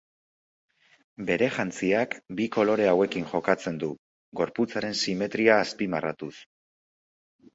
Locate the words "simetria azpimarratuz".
5.03-6.33